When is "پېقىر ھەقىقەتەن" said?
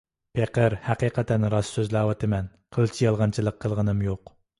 0.37-1.45